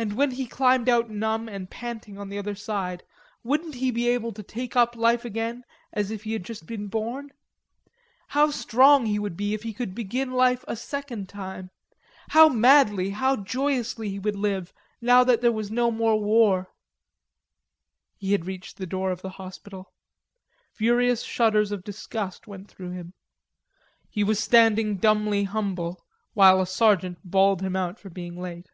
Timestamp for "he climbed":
0.30-0.88